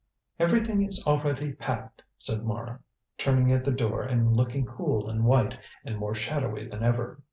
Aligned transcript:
"Everything 0.39 0.81
is 0.81 1.05
already 1.05 1.53
packed," 1.53 2.01
said 2.17 2.43
Mara, 2.43 2.79
turning 3.19 3.51
at 3.51 3.63
the 3.63 3.71
door 3.71 4.01
and 4.01 4.35
looking 4.35 4.65
cool 4.65 5.07
and 5.07 5.25
white 5.25 5.59
and 5.85 5.95
more 5.99 6.15
shadowy 6.15 6.67
than 6.67 6.81
ever. 6.81 7.19